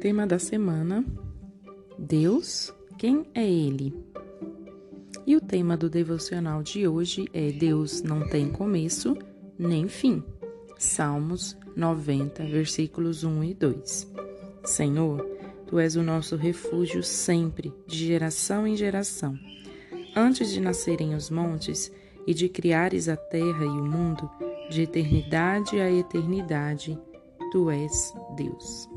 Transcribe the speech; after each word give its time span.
Tema 0.00 0.28
da 0.28 0.38
semana: 0.38 1.04
Deus, 1.98 2.72
quem 2.96 3.26
é 3.34 3.44
Ele? 3.44 3.92
E 5.26 5.34
o 5.34 5.40
tema 5.40 5.76
do 5.76 5.90
devocional 5.90 6.62
de 6.62 6.86
hoje 6.86 7.26
é 7.32 7.50
Deus 7.50 8.00
não 8.00 8.28
tem 8.28 8.48
começo 8.48 9.16
nem 9.58 9.88
fim. 9.88 10.22
Salmos 10.78 11.56
90, 11.74 12.44
versículos 12.44 13.24
1 13.24 13.42
e 13.42 13.54
2. 13.54 14.12
Senhor, 14.64 15.20
tu 15.66 15.80
és 15.80 15.96
o 15.96 16.02
nosso 16.02 16.36
refúgio 16.36 17.02
sempre, 17.02 17.72
de 17.84 18.06
geração 18.06 18.68
em 18.68 18.76
geração. 18.76 19.36
Antes 20.14 20.52
de 20.52 20.60
nascerem 20.60 21.16
os 21.16 21.28
montes 21.28 21.90
e 22.24 22.32
de 22.32 22.48
criares 22.48 23.08
a 23.08 23.16
terra 23.16 23.64
e 23.64 23.68
o 23.68 23.84
mundo, 23.84 24.30
de 24.70 24.82
eternidade 24.82 25.80
a 25.80 25.90
eternidade, 25.90 26.96
tu 27.50 27.68
és 27.68 28.14
Deus. 28.36 28.88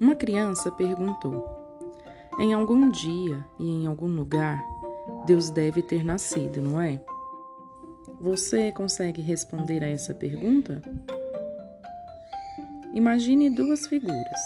Uma 0.00 0.16
criança 0.16 0.72
perguntou: 0.72 1.46
Em 2.38 2.54
algum 2.54 2.90
dia 2.90 3.44
e 3.58 3.68
em 3.68 3.86
algum 3.86 4.06
lugar, 4.06 4.58
Deus 5.26 5.50
deve 5.50 5.82
ter 5.82 6.02
nascido, 6.02 6.62
não 6.62 6.80
é? 6.80 7.04
Você 8.18 8.72
consegue 8.72 9.20
responder 9.20 9.84
a 9.84 9.88
essa 9.88 10.14
pergunta? 10.14 10.80
Imagine 12.94 13.50
duas 13.50 13.86
figuras: 13.86 14.40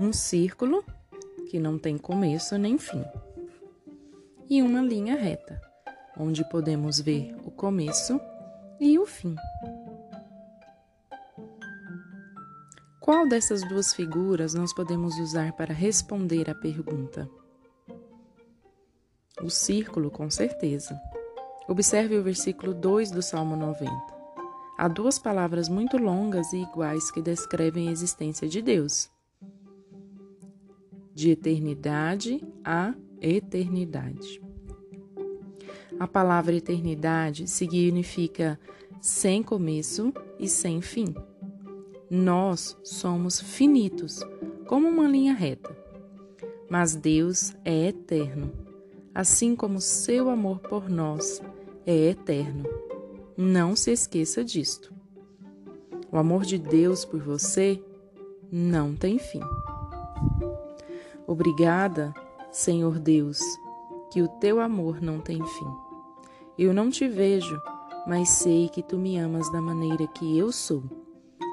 um 0.00 0.12
círculo, 0.12 0.84
que 1.48 1.60
não 1.60 1.78
tem 1.78 1.96
começo 1.96 2.58
nem 2.58 2.76
fim, 2.76 3.04
e 4.50 4.62
uma 4.62 4.82
linha 4.82 5.14
reta, 5.14 5.60
onde 6.18 6.44
podemos 6.48 6.98
ver 6.98 7.36
o 7.44 7.52
começo 7.52 8.20
e 8.80 8.98
o 8.98 9.06
fim. 9.06 9.36
Qual 13.04 13.28
dessas 13.28 13.62
duas 13.68 13.92
figuras 13.92 14.54
nós 14.54 14.72
podemos 14.72 15.18
usar 15.18 15.52
para 15.52 15.74
responder 15.74 16.48
à 16.48 16.54
pergunta? 16.54 17.28
O 19.42 19.50
círculo, 19.50 20.10
com 20.10 20.30
certeza. 20.30 20.98
Observe 21.68 22.16
o 22.16 22.22
versículo 22.22 22.72
2 22.72 23.10
do 23.10 23.20
Salmo 23.20 23.56
90. 23.56 23.92
Há 24.78 24.88
duas 24.88 25.18
palavras 25.18 25.68
muito 25.68 25.98
longas 25.98 26.50
e 26.54 26.62
iguais 26.62 27.10
que 27.10 27.20
descrevem 27.20 27.90
a 27.90 27.92
existência 27.92 28.48
de 28.48 28.62
Deus. 28.62 29.10
De 31.12 31.28
eternidade 31.28 32.42
a 32.64 32.94
eternidade. 33.20 34.40
A 36.00 36.08
palavra 36.08 36.54
eternidade 36.54 37.50
significa 37.50 38.58
sem 38.98 39.42
começo 39.42 40.10
e 40.38 40.48
sem 40.48 40.80
fim. 40.80 41.14
Nós 42.16 42.78
somos 42.84 43.40
finitos, 43.40 44.20
como 44.68 44.86
uma 44.86 45.08
linha 45.08 45.34
reta. 45.34 45.76
Mas 46.70 46.94
Deus 46.94 47.52
é 47.64 47.88
eterno, 47.88 48.52
assim 49.12 49.56
como 49.56 49.80
seu 49.80 50.30
amor 50.30 50.60
por 50.60 50.88
nós 50.88 51.42
é 51.84 52.10
eterno. 52.10 52.68
Não 53.36 53.74
se 53.74 53.90
esqueça 53.90 54.44
disto. 54.44 54.94
O 56.12 56.16
amor 56.16 56.44
de 56.44 56.56
Deus 56.56 57.04
por 57.04 57.18
você 57.18 57.82
não 58.48 58.94
tem 58.94 59.18
fim. 59.18 59.42
Obrigada, 61.26 62.14
Senhor 62.52 63.00
Deus, 63.00 63.40
que 64.12 64.22
o 64.22 64.28
teu 64.28 64.60
amor 64.60 65.02
não 65.02 65.18
tem 65.18 65.44
fim. 65.44 65.74
Eu 66.56 66.72
não 66.72 66.90
te 66.90 67.08
vejo, 67.08 67.60
mas 68.06 68.28
sei 68.28 68.68
que 68.68 68.84
tu 68.84 68.96
me 68.96 69.18
amas 69.18 69.50
da 69.50 69.60
maneira 69.60 70.06
que 70.06 70.38
eu 70.38 70.52
sou 70.52 70.84